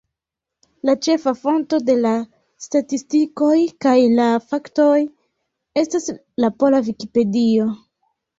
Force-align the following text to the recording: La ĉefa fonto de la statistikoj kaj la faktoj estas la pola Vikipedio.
La 0.89 0.93
ĉefa 1.07 1.33
fonto 1.41 1.79
de 1.89 1.95
la 2.05 2.13
statistikoj 2.67 3.51
kaj 3.85 3.93
la 4.21 4.25
faktoj 4.47 4.95
estas 5.83 6.09
la 6.47 6.51
pola 6.65 6.83
Vikipedio. 6.91 7.71